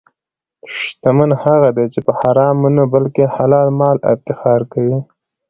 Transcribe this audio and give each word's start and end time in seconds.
شتمن 0.77 1.31
هغه 1.43 1.69
دی 1.77 1.85
چې 1.93 1.99
په 2.05 2.11
حرامو 2.19 2.69
نه، 2.75 2.83
بلکې 2.93 3.25
حلال 3.35 3.67
مال 3.79 3.97
افتخار 4.13 4.61
کوي. 4.73 4.97